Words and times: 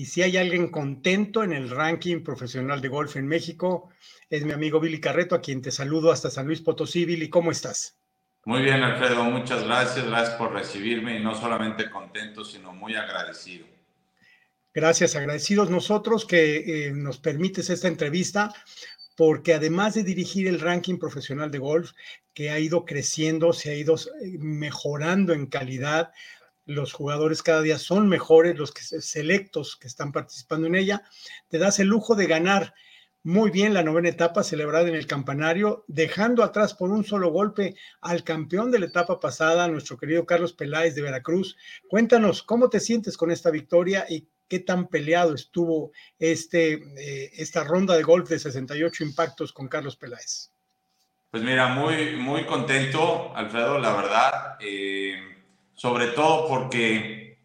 Y 0.00 0.06
si 0.06 0.22
hay 0.22 0.38
alguien 0.38 0.68
contento 0.68 1.44
en 1.44 1.52
el 1.52 1.68
ranking 1.68 2.22
profesional 2.22 2.80
de 2.80 2.88
golf 2.88 3.16
en 3.16 3.26
México, 3.26 3.90
es 4.30 4.46
mi 4.46 4.52
amigo 4.52 4.80
Billy 4.80 4.98
Carreto, 4.98 5.34
a 5.34 5.42
quien 5.42 5.60
te 5.60 5.70
saludo 5.70 6.10
hasta 6.10 6.30
San 6.30 6.46
Luis 6.46 6.62
Potosí. 6.62 7.04
Billy, 7.04 7.28
¿cómo 7.28 7.50
estás? 7.50 7.98
Muy 8.46 8.62
bien, 8.62 8.82
Alfredo, 8.82 9.24
muchas 9.24 9.62
gracias. 9.62 10.06
Gracias 10.06 10.36
por 10.36 10.54
recibirme 10.54 11.18
y 11.18 11.22
no 11.22 11.34
solamente 11.34 11.90
contento, 11.90 12.46
sino 12.46 12.72
muy 12.72 12.94
agradecido. 12.94 13.66
Gracias, 14.72 15.16
agradecidos 15.16 15.68
nosotros 15.68 16.24
que 16.24 16.86
eh, 16.86 16.92
nos 16.92 17.18
permites 17.18 17.68
esta 17.68 17.88
entrevista, 17.88 18.54
porque 19.18 19.52
además 19.52 19.92
de 19.92 20.02
dirigir 20.02 20.48
el 20.48 20.60
ranking 20.60 20.96
profesional 20.96 21.50
de 21.50 21.58
golf, 21.58 21.90
que 22.32 22.48
ha 22.48 22.58
ido 22.58 22.86
creciendo, 22.86 23.52
se 23.52 23.72
ha 23.72 23.74
ido 23.74 23.96
eh, 23.96 24.38
mejorando 24.38 25.34
en 25.34 25.44
calidad, 25.44 26.10
los 26.70 26.92
jugadores 26.92 27.42
cada 27.42 27.62
día 27.62 27.78
son 27.78 28.08
mejores, 28.08 28.56
los 28.56 28.72
que, 28.72 28.82
selectos 28.82 29.76
que 29.76 29.88
están 29.88 30.12
participando 30.12 30.66
en 30.66 30.76
ella, 30.76 31.02
te 31.48 31.58
das 31.58 31.80
el 31.80 31.88
lujo 31.88 32.14
de 32.14 32.26
ganar 32.26 32.74
muy 33.22 33.50
bien 33.50 33.74
la 33.74 33.82
novena 33.82 34.08
etapa 34.08 34.42
celebrada 34.42 34.88
en 34.88 34.94
el 34.94 35.06
campanario, 35.06 35.84
dejando 35.88 36.42
atrás 36.42 36.72
por 36.74 36.90
un 36.90 37.04
solo 37.04 37.30
golpe 37.30 37.74
al 38.00 38.24
campeón 38.24 38.70
de 38.70 38.78
la 38.78 38.86
etapa 38.86 39.20
pasada, 39.20 39.68
nuestro 39.68 39.98
querido 39.98 40.24
Carlos 40.24 40.54
Peláez 40.54 40.94
de 40.94 41.02
Veracruz. 41.02 41.56
Cuéntanos, 41.88 42.42
¿cómo 42.42 42.70
te 42.70 42.80
sientes 42.80 43.16
con 43.16 43.30
esta 43.30 43.50
victoria 43.50 44.06
y 44.08 44.26
qué 44.48 44.60
tan 44.60 44.88
peleado 44.88 45.34
estuvo 45.34 45.92
este, 46.18 46.74
eh, 46.74 47.30
esta 47.36 47.64
ronda 47.64 47.94
de 47.94 48.04
golf 48.04 48.28
de 48.28 48.38
68 48.38 49.04
impactos 49.04 49.52
con 49.52 49.68
Carlos 49.68 49.96
Peláez? 49.96 50.50
Pues 51.30 51.42
mira, 51.42 51.68
muy, 51.68 52.16
muy 52.16 52.44
contento, 52.44 53.36
Alfredo, 53.36 53.78
la 53.78 53.94
verdad. 53.94 54.56
Eh, 54.60 55.39
sobre 55.80 56.08
todo 56.08 56.46
porque 56.46 57.38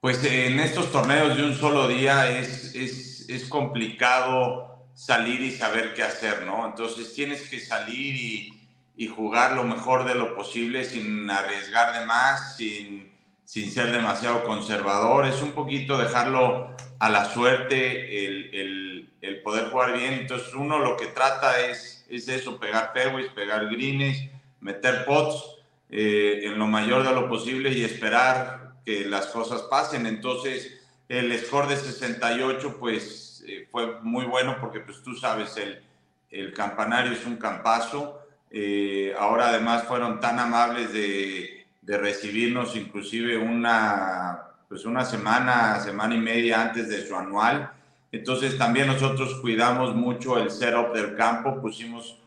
pues 0.00 0.22
en 0.22 0.60
estos 0.60 0.92
torneos 0.92 1.36
de 1.36 1.42
un 1.42 1.56
solo 1.56 1.88
día 1.88 2.30
es, 2.38 2.76
es, 2.76 3.28
es, 3.28 3.48
complicado 3.48 4.86
salir 4.94 5.40
y 5.40 5.50
saber 5.50 5.94
qué 5.94 6.04
hacer, 6.04 6.42
¿no? 6.46 6.64
Entonces 6.64 7.12
tienes 7.14 7.50
que 7.50 7.58
salir 7.58 8.14
y, 8.14 8.68
y, 8.96 9.08
jugar 9.08 9.56
lo 9.56 9.64
mejor 9.64 10.04
de 10.04 10.14
lo 10.14 10.36
posible 10.36 10.84
sin 10.84 11.28
arriesgar 11.28 11.98
de 11.98 12.06
más, 12.06 12.56
sin, 12.56 13.12
sin 13.44 13.72
ser 13.72 13.90
demasiado 13.90 14.44
conservador, 14.44 15.26
es 15.26 15.42
un 15.42 15.50
poquito 15.50 15.98
dejarlo 15.98 16.70
a 17.00 17.10
la 17.10 17.24
suerte 17.24 18.26
el, 18.26 18.54
el, 18.54 19.12
el, 19.22 19.42
poder 19.42 19.70
jugar 19.70 19.98
bien. 19.98 20.12
Entonces 20.12 20.54
uno 20.54 20.78
lo 20.78 20.96
que 20.96 21.06
trata 21.06 21.66
es, 21.66 22.06
es 22.08 22.28
eso, 22.28 22.60
pegar 22.60 22.92
fairways, 22.94 23.26
pegar 23.30 23.68
greens, 23.68 24.30
meter 24.60 25.04
pots 25.04 25.57
eh, 25.90 26.42
en 26.44 26.58
lo 26.58 26.66
mayor 26.66 27.02
de 27.02 27.14
lo 27.14 27.28
posible 27.28 27.72
y 27.72 27.82
esperar 27.82 28.74
que 28.84 29.06
las 29.06 29.26
cosas 29.28 29.62
pasen. 29.62 30.06
Entonces, 30.06 30.80
el 31.08 31.36
score 31.38 31.68
de 31.68 31.76
68, 31.76 32.76
pues 32.78 33.42
eh, 33.46 33.66
fue 33.70 34.00
muy 34.02 34.26
bueno 34.26 34.56
porque, 34.60 34.80
pues 34.80 35.02
tú 35.02 35.14
sabes, 35.14 35.56
el, 35.56 35.82
el 36.30 36.52
campanario 36.52 37.12
es 37.12 37.24
un 37.24 37.36
campazo. 37.36 38.20
Eh, 38.50 39.14
ahora 39.18 39.48
además 39.48 39.84
fueron 39.84 40.20
tan 40.20 40.38
amables 40.38 40.92
de, 40.92 41.66
de, 41.82 41.98
recibirnos 41.98 42.76
inclusive 42.76 43.36
una, 43.38 44.40
pues 44.68 44.84
una 44.84 45.04
semana, 45.04 45.80
semana 45.80 46.14
y 46.14 46.18
media 46.18 46.60
antes 46.60 46.90
de 46.90 47.06
su 47.06 47.16
anual. 47.16 47.72
Entonces 48.12 48.56
también 48.58 48.88
nosotros 48.88 49.38
cuidamos 49.40 49.94
mucho 49.94 50.38
el 50.38 50.50
setup 50.50 50.94
del 50.94 51.14
campo, 51.14 51.60
pusimos 51.60 52.18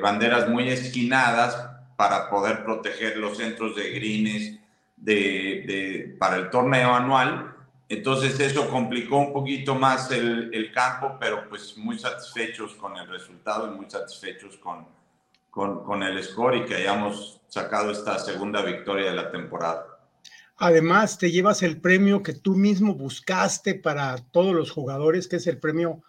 banderas 0.00 0.48
muy 0.48 0.70
esquinadas 0.70 1.73
para 1.96 2.28
poder 2.30 2.64
proteger 2.64 3.16
los 3.16 3.36
centros 3.36 3.76
de 3.76 3.90
greens 3.90 4.60
de, 4.96 6.16
para 6.18 6.36
el 6.36 6.50
torneo 6.50 6.94
anual. 6.94 7.54
Entonces 7.88 8.38
eso 8.40 8.68
complicó 8.70 9.18
un 9.18 9.32
poquito 9.32 9.74
más 9.74 10.10
el, 10.10 10.50
el, 10.54 10.72
campo, 10.72 11.16
pero 11.20 11.48
pues 11.48 11.76
muy 11.76 11.98
satisfechos 11.98 12.74
con 12.74 12.96
el 12.96 13.06
resultado 13.08 13.72
y 13.72 13.76
muy 13.76 13.90
satisfechos 13.90 14.56
con, 14.56 14.86
con, 15.50 15.84
con 15.84 16.02
el 16.02 16.22
score 16.22 16.56
y 16.56 16.64
que 16.64 16.76
hayamos 16.76 17.40
sacado 17.48 17.90
esta 17.90 18.18
segunda 18.18 18.62
victoria 18.62 19.10
de 19.10 19.16
la 19.16 19.30
temporada. 19.30 19.86
Además, 20.56 21.18
te 21.18 21.30
llevas 21.30 21.62
el 21.62 21.80
premio 21.80 22.22
que 22.22 22.32
tú 22.32 22.54
mismo 22.54 22.94
buscaste 22.94 23.74
para 23.74 24.16
todos 24.30 24.54
los 24.54 24.70
jugadores, 24.70 25.28
que 25.28 25.36
es 25.36 25.46
el 25.46 25.58
premio 25.58 26.02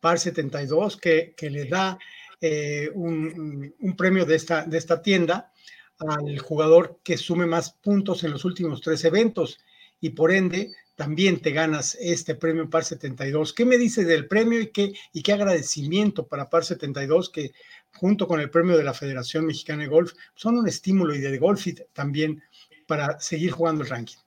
PAR 0.00 0.18
72, 0.18 0.96
que, 0.96 1.34
que 1.36 1.50
le 1.50 1.66
da 1.66 1.98
eh, 2.40 2.90
un, 2.94 3.74
premio 3.96 4.24
de 4.24 4.36
esta, 4.36 4.64
de 4.64 4.78
esta 4.78 5.02
tienda 5.02 5.52
al 5.98 6.38
jugador 6.38 7.00
que 7.02 7.16
sume 7.16 7.46
más 7.46 7.72
puntos 7.72 8.22
en 8.22 8.30
los 8.30 8.44
últimos 8.44 8.80
tres 8.80 9.04
eventos 9.04 9.58
y 10.00 10.10
por 10.10 10.30
ende 10.30 10.70
también 10.94 11.40
te 11.40 11.52
ganas 11.52 11.96
este 12.00 12.34
premio 12.34 12.68
PAR 12.68 12.84
72. 12.84 13.52
¿Qué 13.52 13.64
me 13.64 13.78
dices 13.78 14.06
del 14.06 14.26
premio 14.26 14.60
y 14.60 14.68
qué, 14.68 14.92
y 15.12 15.22
qué 15.22 15.32
agradecimiento 15.32 16.26
para 16.26 16.50
PAR 16.50 16.64
72 16.64 17.30
que 17.30 17.52
junto 17.94 18.26
con 18.26 18.40
el 18.40 18.50
premio 18.50 18.76
de 18.76 18.84
la 18.84 18.94
Federación 18.94 19.46
Mexicana 19.46 19.82
de 19.82 19.88
Golf 19.88 20.12
son 20.34 20.58
un 20.58 20.68
estímulo 20.68 21.14
y 21.14 21.20
de 21.20 21.38
golf 21.38 21.66
también 21.92 22.42
para 22.86 23.20
seguir 23.20 23.52
jugando 23.52 23.82
el 23.82 23.90
ranking? 23.90 24.18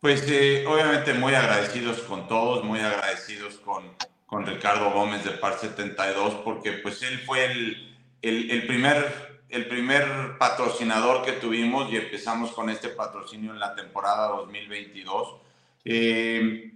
Pues 0.00 0.22
eh, 0.28 0.64
obviamente 0.66 1.14
muy 1.14 1.34
agradecidos 1.34 2.00
con 2.00 2.28
todos, 2.28 2.62
muy 2.62 2.80
agradecidos 2.80 3.54
con, 3.54 3.84
con 4.34 4.46
Ricardo 4.46 4.90
Gómez 4.90 5.22
de 5.22 5.30
Par 5.30 5.56
72, 5.60 6.34
porque 6.44 6.72
pues 6.72 7.00
él 7.04 7.20
fue 7.20 7.44
el, 7.44 7.96
el, 8.20 8.66
primer, 8.66 9.44
el 9.48 9.68
primer 9.68 10.36
patrocinador 10.38 11.24
que 11.24 11.34
tuvimos 11.34 11.88
y 11.92 11.98
empezamos 11.98 12.50
con 12.50 12.68
este 12.68 12.88
patrocinio 12.88 13.52
en 13.52 13.60
la 13.60 13.76
temporada 13.76 14.26
2022. 14.26 15.36
Eh, 15.84 16.72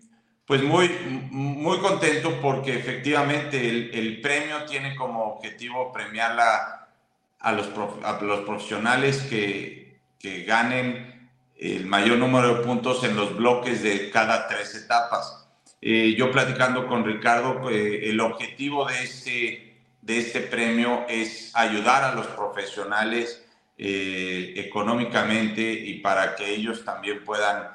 pues 0.46 0.62
muy, 0.62 0.88
muy 1.32 1.78
contento 1.78 2.40
porque 2.40 2.78
efectivamente 2.78 3.68
el, 3.68 3.90
el, 3.92 4.20
premio 4.20 4.64
tiene 4.64 4.94
como 4.94 5.24
objetivo 5.24 5.92
premiar 5.92 6.38
a, 7.40 7.52
los 7.52 7.68
a 8.04 8.20
los 8.22 8.40
profesionales 8.42 9.26
que, 9.28 9.98
que 10.20 10.44
ganen 10.44 11.28
el 11.56 11.86
mayor 11.86 12.18
número 12.18 12.54
de 12.54 12.64
puntos 12.64 13.02
en 13.02 13.16
los 13.16 13.36
bloques 13.36 13.82
de 13.82 14.10
cada 14.10 14.46
tres 14.46 14.76
etapas. 14.76 15.47
Eh, 15.80 16.14
yo 16.16 16.32
platicando 16.32 16.88
con 16.88 17.04
Ricardo, 17.04 17.70
eh, 17.70 18.10
el 18.10 18.20
objetivo 18.20 18.84
de 18.86 19.02
este, 19.02 19.76
de 20.02 20.18
este 20.18 20.40
premio 20.40 21.06
es 21.08 21.52
ayudar 21.54 22.02
a 22.02 22.14
los 22.14 22.26
profesionales 22.26 23.44
eh, 23.76 24.54
económicamente 24.56 25.62
y 25.72 26.00
para 26.00 26.34
que 26.34 26.52
ellos 26.52 26.84
también 26.84 27.22
puedan, 27.24 27.68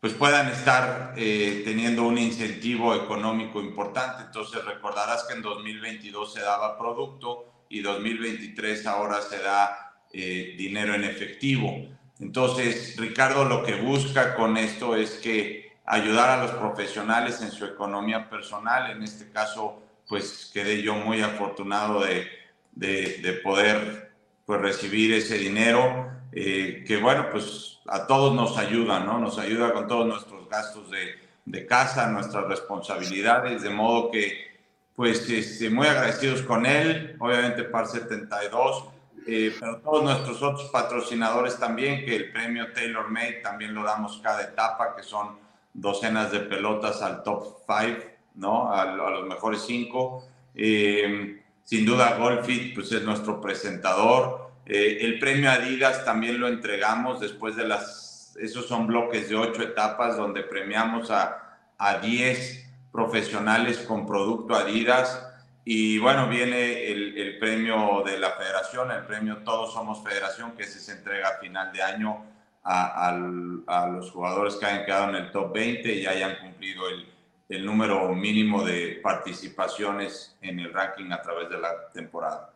pues 0.00 0.14
puedan 0.14 0.48
estar 0.48 1.14
teniendo 1.14 2.04
un 2.04 2.18
incentivo 2.18 2.94
económico 2.94 3.60
importante. 3.60 4.24
Entonces 4.24 4.64
recordarás 4.64 5.24
que 5.24 5.34
en 5.34 5.42
2022 5.42 6.32
se 6.32 6.40
daba 6.40 6.76
producto 6.76 7.66
y 7.68 7.82
2023 7.82 8.84
ahora 8.86 9.20
se 9.22 9.38
da 9.38 9.94
dinero 10.12 10.94
en 10.94 11.04
efectivo. 11.04 11.86
Entonces, 12.18 12.96
Ricardo 12.96 13.44
lo 13.44 13.62
que 13.62 13.74
busca 13.76 14.34
con 14.34 14.56
esto 14.56 14.96
es 14.96 15.12
que 15.18 15.67
ayudar 15.88 16.28
a 16.28 16.42
los 16.42 16.50
profesionales 16.52 17.40
en 17.40 17.50
su 17.50 17.64
economía 17.64 18.28
personal. 18.28 18.90
En 18.90 19.02
este 19.02 19.30
caso, 19.30 19.82
pues 20.06 20.50
quedé 20.52 20.82
yo 20.82 20.94
muy 20.94 21.22
afortunado 21.22 22.00
de, 22.00 22.28
de, 22.72 23.40
poder 23.42 24.12
pues, 24.44 24.60
recibir 24.60 25.14
ese 25.14 25.38
dinero, 25.38 26.10
eh, 26.32 26.84
que 26.86 26.98
bueno, 26.98 27.28
pues 27.30 27.80
a 27.86 28.06
todos 28.06 28.34
nos 28.34 28.58
ayuda, 28.58 29.00
¿no? 29.00 29.18
Nos 29.18 29.38
ayuda 29.38 29.72
con 29.72 29.88
todos 29.88 30.06
nuestros 30.06 30.46
gastos 30.48 30.90
de, 30.90 31.14
de 31.46 31.66
casa, 31.66 32.10
nuestras 32.10 32.44
responsabilidades, 32.46 33.62
de 33.62 33.70
modo 33.70 34.10
que, 34.10 34.60
pues, 34.94 35.28
este, 35.30 35.70
muy 35.70 35.86
agradecidos 35.86 36.42
con 36.42 36.66
él, 36.66 37.16
obviamente 37.18 37.64
PAR 37.64 37.86
72, 37.86 38.84
eh, 39.26 39.54
pero 39.58 39.78
todos 39.78 40.04
nuestros 40.04 40.42
otros 40.42 40.70
patrocinadores 40.70 41.58
también, 41.58 42.04
que 42.04 42.14
el 42.16 42.30
premio 42.30 42.72
Taylor 42.74 43.08
Made 43.10 43.40
también 43.42 43.74
lo 43.74 43.84
damos 43.84 44.20
cada 44.22 44.42
etapa, 44.42 44.94
que 44.94 45.02
son 45.02 45.47
docenas 45.72 46.32
de 46.32 46.40
pelotas 46.40 47.02
al 47.02 47.22
top 47.22 47.58
5, 47.66 48.02
¿no? 48.34 48.72
A, 48.72 48.84
los 48.94 49.26
mejores 49.26 49.62
5. 49.66 50.24
Eh, 50.54 51.42
sin 51.64 51.84
duda, 51.84 52.16
Golfit 52.16 52.74
pues 52.74 52.90
es 52.92 53.02
nuestro 53.02 53.40
presentador. 53.40 54.50
Eh, 54.66 54.98
el 55.02 55.18
premio 55.18 55.50
Adidas 55.50 56.04
también 56.04 56.40
lo 56.40 56.48
entregamos 56.48 57.20
después 57.20 57.56
de 57.56 57.66
las, 57.66 58.34
esos 58.40 58.66
son 58.66 58.86
bloques 58.86 59.28
de 59.28 59.36
ocho 59.36 59.62
etapas 59.62 60.16
donde 60.16 60.42
premiamos 60.42 61.10
a, 61.10 61.58
a 61.78 61.98
10 61.98 62.66
profesionales 62.92 63.78
con 63.78 64.06
producto 64.06 64.54
Adidas. 64.54 65.24
Y 65.64 65.98
bueno, 65.98 66.28
viene 66.28 66.90
el, 66.90 67.18
el, 67.18 67.38
premio 67.38 68.02
de 68.04 68.18
la 68.18 68.30
federación, 68.30 68.90
el 68.90 69.04
premio 69.04 69.38
Todos 69.44 69.74
Somos 69.74 70.02
Federación, 70.02 70.52
que 70.52 70.64
se 70.64 70.90
entrega 70.92 71.28
a 71.28 71.38
final 71.38 71.70
de 71.72 71.82
año 71.82 72.24
a, 72.68 73.88
los 73.92 74.10
jugadores 74.10 74.56
que 74.56 74.66
hayan 74.66 74.84
quedado 74.84 75.10
en 75.10 75.16
el 75.16 75.30
top 75.30 75.54
20 75.54 75.92
y 75.94 76.06
hayan 76.06 76.36
cumplido 76.38 76.88
el, 76.88 77.06
el 77.48 77.64
número 77.64 78.14
mínimo 78.14 78.64
de 78.64 79.00
participaciones 79.02 80.36
en 80.42 80.60
el 80.60 80.72
ranking 80.72 81.10
a 81.12 81.22
través 81.22 81.48
de 81.48 81.58
la 81.58 81.88
temporada. 81.92 82.52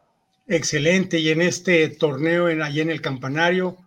Excelente. 0.46 1.18
Y 1.18 1.30
en 1.30 1.40
este 1.40 1.88
torneo, 1.88 2.48
en, 2.48 2.62
allí 2.62 2.80
en 2.80 2.90
el 2.90 3.00
campanario, 3.00 3.78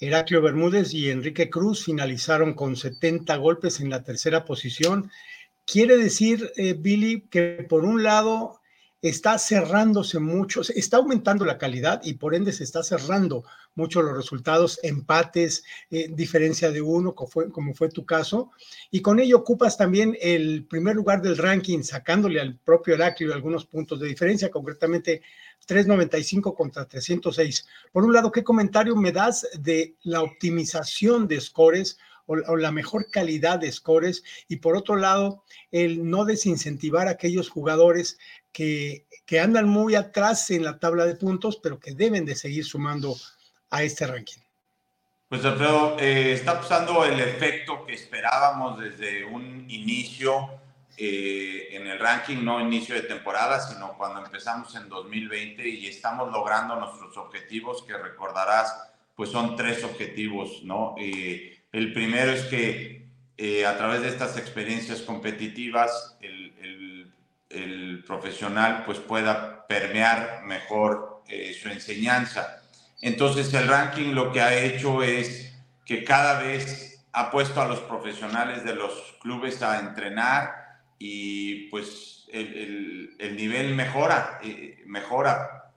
Heraclio 0.00 0.42
Bermúdez 0.42 0.92
y 0.92 1.10
Enrique 1.10 1.50
Cruz 1.50 1.84
finalizaron 1.84 2.54
con 2.54 2.74
70 2.74 3.36
golpes 3.36 3.80
en 3.80 3.90
la 3.90 4.02
tercera 4.02 4.44
posición. 4.44 5.10
Quiere 5.66 5.96
decir, 5.96 6.52
eh, 6.56 6.74
Billy, 6.76 7.22
que 7.30 7.64
por 7.68 7.84
un 7.84 8.02
lado 8.02 8.60
está 9.08 9.38
cerrándose 9.38 10.18
mucho, 10.18 10.62
está 10.62 10.96
aumentando 10.96 11.44
la 11.44 11.58
calidad 11.58 12.00
y 12.04 12.14
por 12.14 12.34
ende 12.34 12.54
se 12.54 12.64
está 12.64 12.82
cerrando 12.82 13.44
mucho 13.74 14.00
los 14.00 14.16
resultados, 14.16 14.80
empates, 14.82 15.62
eh, 15.90 16.08
diferencia 16.10 16.70
de 16.70 16.80
uno, 16.80 17.14
como 17.14 17.74
fue, 17.74 17.88
tu 17.90 18.06
caso, 18.06 18.50
y 18.90 19.02
con 19.02 19.20
ello 19.20 19.36
ocupas 19.36 19.76
también 19.76 20.16
el 20.22 20.64
primer 20.64 20.96
lugar 20.96 21.20
del 21.20 21.36
ranking, 21.36 21.82
sacándole 21.82 22.40
al 22.40 22.56
propio 22.56 22.94
Heraclio 22.94 23.34
algunos 23.34 23.66
puntos 23.66 24.00
de 24.00 24.08
diferencia, 24.08 24.50
concretamente 24.50 25.20
395 25.66 26.54
contra 26.54 26.88
306. 26.88 27.66
Por 27.92 28.04
un 28.04 28.12
lado, 28.14 28.32
¿qué 28.32 28.42
comentario 28.42 28.96
me 28.96 29.12
das 29.12 29.46
de 29.58 29.96
la 30.04 30.22
optimización 30.22 31.28
de 31.28 31.42
scores? 31.42 31.98
O, 32.26 32.56
la 32.56 32.72
mejor 32.72 33.10
calidad 33.10 33.58
de 33.58 33.70
scores 33.70 34.24
y 34.48 34.56
por 34.56 34.78
otro 34.78 34.96
lado 34.96 35.44
el 35.70 36.08
no 36.08 36.24
desincentivar 36.24 37.06
a 37.06 37.10
aquellos 37.10 37.50
jugadores 37.50 38.16
que, 38.54 39.06
que, 39.26 39.40
andan 39.40 39.68
muy 39.68 39.96
atrás 39.96 40.50
en 40.50 40.64
la 40.64 40.78
tabla 40.78 41.04
de 41.04 41.16
puntos 41.16 41.58
pero 41.62 41.78
que 41.78 41.92
deben 41.92 42.24
de 42.24 42.36
seguir 42.36 42.64
sumando 42.64 43.14
a 43.68 43.82
este 43.82 44.06
ranking. 44.06 44.40
Pues 45.28 45.44
Alfredo, 45.44 45.98
eh, 45.98 46.32
está 46.32 46.60
pasando 46.60 47.04
el 47.04 47.18
efecto 47.20 47.84
que 47.84 47.94
esperábamos 47.94 48.80
desde 48.80 49.24
un 49.24 49.68
inicio 49.68 50.48
eh, 50.96 51.68
en 51.72 51.88
el 51.88 51.98
ranking, 51.98 52.44
no 52.44 52.60
inicio 52.60 52.94
de 52.94 53.02
temporada, 53.02 53.60
sino 53.60 53.96
cuando 53.98 54.24
empezamos 54.24 54.76
en 54.76 54.88
2020 54.88 55.68
y 55.68 55.88
estamos 55.88 56.30
logrando 56.30 56.76
nuestros 56.76 57.16
objetivos, 57.16 57.82
que 57.82 57.98
recordarás, 57.98 58.92
pues 59.16 59.30
son 59.30 59.56
tres 59.56 59.82
objetivos, 59.82 60.62
¿no? 60.62 60.94
Eh, 60.96 61.64
el 61.72 61.92
primero 61.92 62.30
es 62.30 62.44
que 62.44 63.08
eh, 63.36 63.66
a 63.66 63.76
través 63.76 64.02
de 64.02 64.08
estas 64.08 64.38
experiencias 64.38 65.02
competitivas, 65.02 66.16
el, 66.20 66.33
el, 67.54 68.04
profesional 68.06 68.82
pues 68.84 68.98
pueda 68.98 69.66
permear 69.66 70.42
mejor 70.44 71.22
su 71.60 71.68
enseñanza. 71.68 72.62
Entonces 73.00 73.52
el 73.54 73.68
ranking 73.68 74.12
lo 74.12 74.32
que 74.32 74.40
ha 74.40 74.54
hecho 74.54 75.02
es 75.02 75.54
que 75.84 76.04
cada 76.04 76.40
vez 76.40 77.06
ha 77.12 77.30
puesto 77.30 77.60
a 77.60 77.66
los 77.66 77.80
profesionales 77.80 78.64
de 78.64 78.74
los 78.74 79.16
clubes 79.20 79.62
a 79.62 79.80
entrenar, 79.80 80.64
y 80.98 81.68
pues 81.68 82.26
el, 82.32 83.14
el, 83.18 83.36
nivel 83.36 83.74
mejora, 83.74 84.40
eh, 84.42 84.82
mejora 84.86 85.72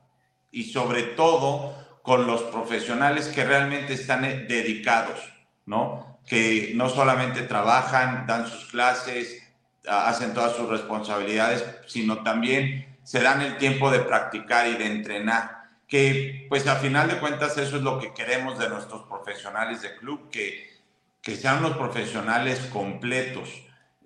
y 0.52 0.64
sobre 0.72 1.04
todo 1.04 2.00
con 2.02 2.26
los 2.26 2.44
profesionales 2.44 3.28
que 3.28 3.44
realmente 3.44 3.94
están 3.94 4.24
eh, 4.26 4.46
dedicados, 4.48 5.20
¿no? 5.66 6.20
Que 6.26 6.72
no 6.76 6.90
solamente 6.90 7.42
trabajan, 7.42 8.26
dan 8.26 8.48
sus 8.48 8.66
clases, 8.72 9.44
hacen 9.88 10.34
todas 10.34 10.56
sus 10.56 10.69
responsabilidades, 10.69 11.66
sino 11.88 12.24
también 12.24 12.98
se 13.04 13.22
dan 13.22 13.42
el 13.42 13.57
tiempo 13.57 13.89
de 13.89 14.00
practicar 14.00 14.68
y 14.68 14.74
de 14.74 14.86
entrenar, 14.86 15.63
que 15.88 16.45
pues 16.50 16.68
a 16.68 16.75
final 16.75 17.07
de 17.07 17.19
cuentas 17.19 17.57
eso 17.57 17.78
es 17.78 17.81
lo 17.81 18.00
que 18.00 18.13
queremos 18.13 18.60
de 18.60 18.69
nuestros 18.69 19.04
profesionales 19.04 19.81
de 19.81 19.95
club, 19.95 20.30
que, 20.30 20.78
que 21.22 21.36
sean 21.36 21.62
los 21.62 21.78
profesionales 21.78 22.60
completos, 22.72 23.50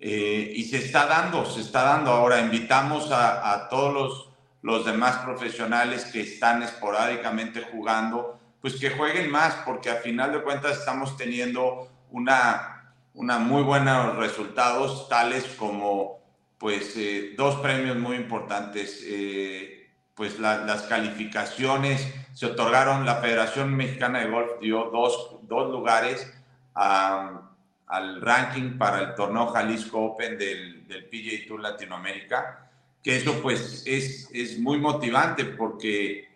eh, 0.04 0.52
y 0.56 0.64
se 0.64 0.78
está 0.78 1.06
dando, 1.06 1.44
se 1.46 1.60
está 1.60 1.82
dando. 1.84 2.10
Ahora 2.10 2.40
invitamos 2.40 3.10
a, 3.12 3.68
todos 3.70 3.94
los, 3.94 4.28
los, 4.60 4.84
demás 4.84 5.18
profesionales 5.18 6.06
que 6.06 6.22
están 6.22 6.60
esporádicamente 6.64 7.62
jugando, 7.70 8.40
pues 8.60 8.80
que 8.80 8.90
jueguen 8.90 9.30
más, 9.30 9.54
porque 9.64 9.90
a 9.90 9.96
final 9.96 10.32
de 10.32 10.42
cuentas 10.42 10.78
estamos 10.78 11.16
teniendo 11.16 11.88
una, 12.10 12.81
una 13.14 13.38
muy 13.38 13.62
buenos 13.62 14.16
resultados, 14.16 15.08
tales 15.08 15.44
como 15.58 16.20
pues 16.58 16.96
eh, 16.96 17.34
dos 17.36 17.56
premios 17.56 17.96
muy 17.96 18.16
importantes. 18.16 19.02
Eh, 19.06 19.90
pues 20.14 20.38
las 20.38 20.82
calificaciones 20.82 22.06
se 22.34 22.46
otorgaron, 22.46 23.06
la 23.06 23.16
Federación 23.16 23.74
Mexicana 23.74 24.20
de 24.20 24.30
Golf 24.30 24.60
dio 24.60 24.90
dos, 24.90 25.38
dos 25.42 25.70
lugares 25.70 26.30
a 26.74 27.52
al 27.92 28.22
ranking 28.22 28.78
para 28.78 29.00
el 29.00 29.14
torneo 29.14 29.48
Jalisco 29.48 30.00
Open 30.00 30.38
del, 30.38 30.88
del 30.88 31.04
PGA 31.04 31.46
Tour 31.46 31.60
Latinoamérica, 31.60 32.70
que 33.02 33.16
eso 33.16 33.42
pues 33.42 33.84
es, 33.86 34.30
es 34.32 34.58
muy 34.58 34.78
motivante 34.78 35.44
porque 35.44 36.26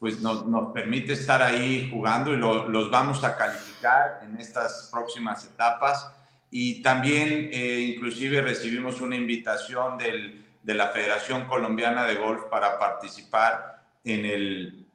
pues 0.00 0.20
nos, 0.20 0.46
nos 0.46 0.72
permite 0.72 1.12
estar 1.12 1.40
ahí 1.42 1.88
jugando 1.92 2.34
y 2.34 2.36
los 2.36 2.90
vamos 2.90 3.22
a 3.22 3.36
calificar 3.36 4.20
en 4.24 4.36
estas 4.40 4.88
próximas 4.92 5.44
etapas. 5.44 6.10
Y 6.50 6.82
también 6.82 7.50
eh, 7.52 7.80
inclusive 7.94 8.40
recibimos 8.40 9.00
una 9.00 9.16
invitación 9.16 9.98
del, 9.98 10.44
de 10.62 10.74
la 10.74 10.88
Federación 10.88 11.46
Colombiana 11.46 12.04
de 12.04 12.14
Golf 12.14 12.44
para 12.50 12.78
participar 12.78 13.82
en 14.04 14.24
el, 14.24 14.86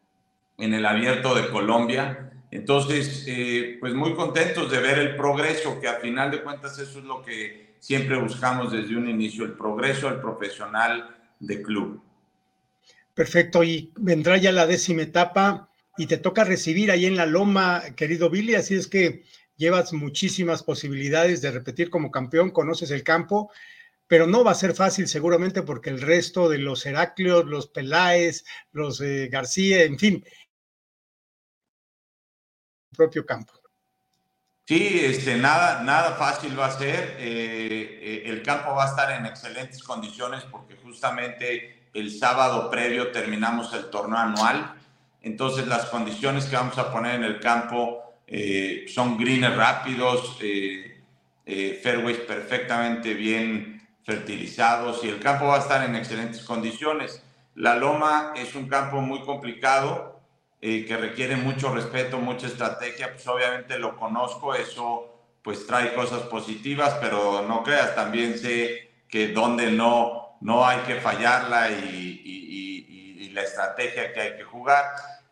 en 0.57 0.73
el 0.73 0.85
Abierto 0.85 1.35
de 1.35 1.49
Colombia 1.49 2.31
entonces, 2.51 3.23
eh, 3.27 3.77
pues 3.79 3.93
muy 3.93 4.13
contentos 4.13 4.69
de 4.69 4.79
ver 4.79 4.99
el 4.99 5.15
progreso, 5.15 5.79
que 5.79 5.87
a 5.87 5.95
final 5.95 6.29
de 6.29 6.43
cuentas 6.43 6.77
eso 6.77 6.99
es 6.99 7.05
lo 7.05 7.21
que 7.23 7.75
siempre 7.79 8.17
buscamos 8.17 8.73
desde 8.73 8.95
un 8.97 9.09
inicio, 9.09 9.45
el 9.45 9.53
progreso 9.53 10.09
del 10.09 10.19
profesional 10.19 11.15
de 11.39 11.61
club. 11.61 12.03
Perfecto, 13.13 13.63
y 13.63 13.91
vendrá 13.95 14.35
ya 14.35 14.51
la 14.51 14.67
décima 14.67 15.03
etapa 15.03 15.69
y 15.97 16.07
te 16.07 16.17
toca 16.17 16.43
recibir 16.43 16.91
ahí 16.91 17.05
en 17.05 17.15
la 17.15 17.25
loma, 17.25 17.83
querido 17.95 18.29
Billy, 18.29 18.55
así 18.55 18.75
es 18.75 18.87
que 18.87 19.23
llevas 19.61 19.93
muchísimas 19.93 20.63
posibilidades 20.63 21.39
de 21.39 21.51
repetir 21.51 21.91
como 21.91 22.09
campeón, 22.09 22.49
conoces 22.49 22.89
el 22.89 23.03
campo, 23.03 23.51
pero 24.07 24.25
no 24.25 24.43
va 24.43 24.51
a 24.51 24.55
ser 24.55 24.73
fácil 24.73 25.07
seguramente 25.07 25.61
porque 25.61 25.91
el 25.91 26.01
resto 26.01 26.49
de 26.49 26.57
los 26.57 26.83
Heraclios, 26.83 27.45
los 27.45 27.67
Peláez, 27.67 28.43
los 28.71 28.99
eh, 29.01 29.29
García, 29.31 29.83
en 29.83 29.99
fin, 29.99 30.25
propio 32.97 33.23
campo. 33.23 33.53
Sí, 34.65 35.01
este, 35.03 35.37
nada, 35.37 35.83
nada 35.83 36.15
fácil 36.15 36.59
va 36.59 36.65
a 36.65 36.77
ser. 36.77 37.17
Eh, 37.19 37.99
eh, 38.01 38.23
el 38.25 38.41
campo 38.41 38.73
va 38.73 38.85
a 38.85 38.89
estar 38.89 39.11
en 39.11 39.27
excelentes 39.27 39.83
condiciones 39.83 40.43
porque 40.45 40.75
justamente 40.77 41.89
el 41.93 42.09
sábado 42.11 42.71
previo 42.71 43.11
terminamos 43.11 43.71
el 43.75 43.91
torneo 43.91 44.17
anual. 44.17 44.75
Entonces 45.21 45.67
las 45.67 45.85
condiciones 45.85 46.45
que 46.45 46.55
vamos 46.55 46.79
a 46.79 46.91
poner 46.91 47.15
en 47.15 47.25
el 47.25 47.39
campo 47.39 48.10
eh, 48.31 48.85
son 48.87 49.17
greens 49.17 49.55
rápidos, 49.55 50.39
fairways 51.83 52.17
perfectamente 52.19 53.13
bien 53.13 53.87
fertilizados 54.03 55.03
y 55.03 55.09
el 55.09 55.19
campo 55.19 55.47
va 55.47 55.57
a 55.57 55.59
estar 55.59 55.83
en 55.87 55.95
excelentes 55.95 56.41
condiciones. 56.41 57.21
La 57.55 57.75
loma 57.75 58.33
es 58.35 58.55
un 58.55 58.67
campo 58.67 59.01
muy 59.01 59.21
complicado 59.21 60.21
eh, 60.61 60.85
que 60.85 60.95
requiere 60.95 61.35
mucho 61.35 61.73
respeto, 61.73 62.19
mucha 62.19 62.47
estrategia, 62.47 63.11
pues 63.11 63.27
obviamente 63.27 63.79
lo 63.79 63.97
conozco, 63.97 64.53
eso 64.53 65.07
pues 65.41 65.65
trae 65.65 65.93
cosas 65.95 66.21
positivas, 66.23 66.97
pero 67.01 67.41
no 67.47 67.63
creas, 67.63 67.95
también 67.95 68.37
sé 68.37 68.91
que 69.09 69.29
donde 69.29 69.71
no, 69.71 70.37
no 70.41 70.65
hay 70.65 70.79
que 70.81 71.01
fallarla 71.01 71.71
y, 71.71 72.17
la 73.33 73.43
estrategia 73.43 74.11
que 74.11 74.19
hay 74.19 74.35
que 74.35 74.43
jugar. 74.43 74.83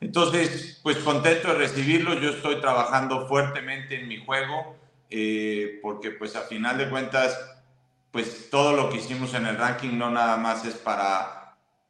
Entonces, 0.01 0.79
pues 0.81 0.97
contento 0.97 1.49
de 1.49 1.55
recibirlo, 1.55 2.13
yo 2.15 2.29
estoy 2.29 2.61
trabajando 2.61 3.27
fuertemente 3.27 3.99
en 3.99 4.07
mi 4.07 4.23
juego, 4.23 4.77
eh, 5.09 5.79
porque 5.81 6.11
pues 6.11 6.35
a 6.35 6.41
final 6.41 6.77
de 6.77 6.89
cuentas, 6.89 7.37
pues 8.11 8.49
todo 8.49 8.73
lo 8.73 8.89
que 8.89 8.97
hicimos 8.97 9.33
en 9.33 9.45
el 9.45 9.57
ranking 9.57 9.97
no 9.97 10.09
nada 10.09 10.37
más 10.37 10.65
es 10.65 10.75
para 10.75 11.39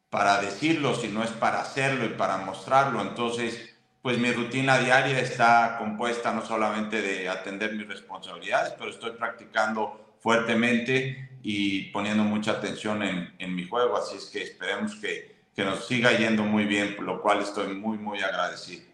para 0.10 0.42
decirlo, 0.42 0.96
sino 0.96 1.24
es 1.24 1.32
para 1.32 1.62
hacerlo 1.62 2.06
y 2.06 2.10
para 2.10 2.38
mostrarlo. 2.38 3.02
Entonces, 3.02 3.76
pues 4.02 4.18
mi 4.18 4.32
rutina 4.32 4.80
diaria 4.80 5.20
está 5.20 5.76
compuesta 5.78 6.34
no 6.34 6.46
solamente 6.46 7.02
de 7.02 7.30
atender 7.30 7.74
mis 7.76 7.88
responsabilidades, 7.88 8.74
pero 8.78 8.90
estoy 8.90 9.12
practicando 9.12 10.16
fuertemente 10.20 11.30
y 11.44 11.92
poniendo 11.92 12.24
mucha 12.24 12.52
atención 12.54 13.04
en, 13.04 13.34
en 13.38 13.56
mi 13.56 13.68
juego. 13.68 13.98
Así 13.98 14.18
es 14.18 14.26
que 14.26 14.44
esperemos 14.44 14.96
que, 14.96 15.39
que 15.60 15.66
nos 15.66 15.88
siga 15.88 16.18
yendo 16.18 16.46
muy 16.46 16.64
bien, 16.64 16.96
lo 17.02 17.22
cual 17.22 17.42
estoy 17.42 17.76
muy, 17.76 17.98
muy 17.98 18.22
agradecido. 18.22 18.86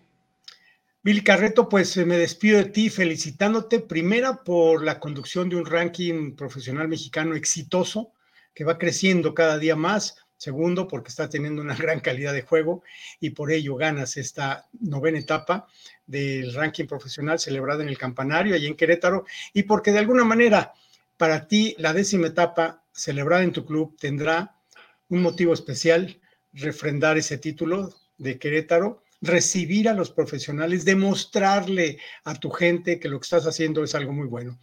Bill 1.04 1.24
Carreto, 1.24 1.70
pues 1.70 1.96
me 1.98 2.18
despido 2.18 2.58
de 2.58 2.66
ti 2.66 2.90
felicitándote 2.90 3.82
primera 3.82 4.44
por 4.44 4.84
la 4.84 5.00
conducción 5.00 5.48
de 5.48 5.58
un 5.58 5.68
ranking 5.68 6.36
profesional 6.36 6.88
mexicano 6.88 7.36
exitoso 7.36 8.14
que 8.56 8.64
va 8.64 8.80
creciendo 8.80 9.36
cada 9.36 9.60
día 9.60 9.76
más 9.76 10.26
Segundo, 10.38 10.88
porque 10.88 11.10
está 11.10 11.30
teniendo 11.30 11.62
una 11.62 11.76
gran 11.78 12.00
calidad 12.00 12.34
de 12.34 12.42
juego 12.42 12.84
y 13.20 13.30
por 13.30 13.52
ello 13.52 13.76
ganas 13.76 14.18
esta 14.18 14.68
novena 14.80 15.20
etapa 15.20 15.68
del 16.08 16.52
ranking 16.54 16.88
profesional 16.88 17.40
celebrada 17.40 17.84
en 17.84 17.90
el 17.90 17.98
campanario, 17.98 18.56
allí 18.56 18.66
en 18.66 18.76
Querétaro, 18.76 19.26
y 19.54 19.64
porque 19.64 19.92
de 19.92 20.00
alguna 20.00 20.24
manera 20.24 20.74
para 21.16 21.48
ti 21.48 21.76
la 21.78 21.94
décima 21.94 22.28
etapa 22.28 22.84
celebrada 22.92 23.44
en 23.44 23.54
tu 23.54 23.66
club 23.66 23.96
tendrá 23.98 24.56
un 25.10 25.22
motivo 25.22 25.54
especial, 25.54 26.20
refrendar 26.56 27.18
ese 27.18 27.38
título 27.38 27.94
de 28.18 28.40
Querétaro 28.40 29.04
recibir 29.22 29.90
a 29.90 29.94
los 29.94 30.12
profesionales, 30.12 30.86
demostrarle 30.86 31.98
a 32.24 32.36
tu 32.36 32.50
gente 32.50 33.00
que 33.00 33.10
lo 33.10 33.20
que 33.20 33.26
estás 33.26 33.46
haciendo 33.46 33.84
es 33.84 33.96
algo 33.96 34.14
muy 34.14 34.28
bueno. 34.28 34.58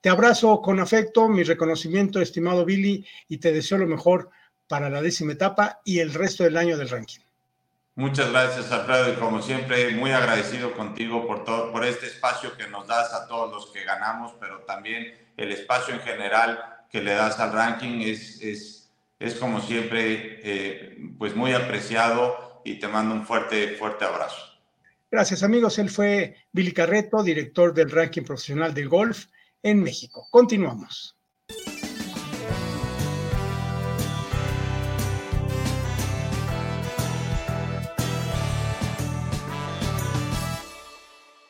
Te 0.00 0.08
abrazo 0.08 0.60
con 0.60 0.80
afecto, 0.80 1.28
mi 1.28 1.42
reconocimiento, 1.42 2.20
estimado 2.20 2.64
Billy, 2.64 3.06
y 3.28 3.38
te 3.38 3.52
deseo 3.52 3.78
lo 3.78 3.86
mejor 3.86 4.30
para 4.66 4.90
la 4.90 5.02
décima 5.02 5.32
etapa 5.32 5.80
y 5.84 6.00
el 6.00 6.12
resto 6.12 6.44
del 6.44 6.56
año 6.56 6.76
del 6.76 6.88
ranking. 6.88 7.20
Muchas 7.94 8.30
gracias, 8.30 8.70
Alfredo, 8.70 9.12
y 9.12 9.16
como 9.16 9.42
siempre, 9.42 9.90
muy 9.90 10.12
agradecido 10.12 10.72
contigo 10.74 11.26
por, 11.26 11.44
todo, 11.44 11.72
por 11.72 11.84
este 11.84 12.06
espacio 12.06 12.56
que 12.56 12.68
nos 12.68 12.86
das 12.86 13.12
a 13.12 13.26
todos 13.26 13.50
los 13.50 13.72
que 13.72 13.82
ganamos, 13.82 14.34
pero 14.38 14.60
también 14.60 15.14
el 15.36 15.50
espacio 15.50 15.94
en 15.94 16.00
general 16.00 16.62
que 16.90 17.02
le 17.02 17.14
das 17.14 17.40
al 17.40 17.52
ranking 17.52 18.00
es, 18.02 18.40
es, 18.40 18.77
es 19.18 19.34
como 19.34 19.60
siempre, 19.60 20.40
eh, 20.42 20.98
pues 21.18 21.34
muy 21.34 21.52
apreciado 21.52 22.62
y 22.64 22.78
te 22.78 22.88
mando 22.88 23.14
un 23.14 23.26
fuerte, 23.26 23.76
fuerte 23.76 24.04
abrazo. 24.04 24.36
Gracias, 25.10 25.42
amigos. 25.42 25.78
Él 25.78 25.90
fue 25.90 26.36
Billy 26.52 26.72
Carreto, 26.72 27.22
director 27.22 27.72
del 27.72 27.90
ranking 27.90 28.22
profesional 28.22 28.74
del 28.74 28.88
golf 28.88 29.26
en 29.62 29.82
México. 29.82 30.26
Continuamos. 30.30 31.17